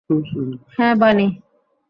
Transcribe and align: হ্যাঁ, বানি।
হ্যাঁ, 0.77 0.95
বানি। 0.95 1.27